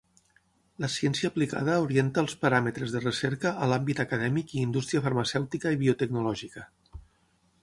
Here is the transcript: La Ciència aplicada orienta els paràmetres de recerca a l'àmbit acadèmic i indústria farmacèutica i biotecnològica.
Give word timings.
La 0.83 0.87
Ciència 0.93 1.29
aplicada 1.33 1.75
orienta 1.83 2.23
els 2.25 2.33
paràmetres 2.45 2.95
de 2.97 3.03
recerca 3.05 3.53
a 3.67 3.69
l'àmbit 3.73 4.03
acadèmic 4.07 4.57
i 4.57 4.65
indústria 4.69 5.05
farmacèutica 5.09 5.75
i 5.77 5.83
biotecnològica. 5.87 6.67